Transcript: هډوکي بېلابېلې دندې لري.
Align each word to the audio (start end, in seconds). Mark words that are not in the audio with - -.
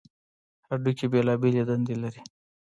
هډوکي 0.67 1.05
بېلابېلې 1.11 1.63
دندې 1.69 1.95
لري. 2.03 2.21